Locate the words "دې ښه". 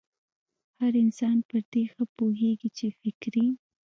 1.71-2.03